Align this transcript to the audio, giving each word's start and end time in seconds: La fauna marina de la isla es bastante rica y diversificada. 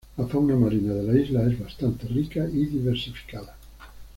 La 0.17 0.25
fauna 0.25 0.55
marina 0.55 0.95
de 0.95 1.03
la 1.03 1.15
isla 1.19 1.43
es 1.45 1.59
bastante 1.59 2.07
rica 2.07 2.47
y 2.51 2.65
diversificada. 2.65 3.55